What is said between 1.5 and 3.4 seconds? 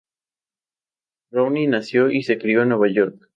nació y se crio en Nueva York.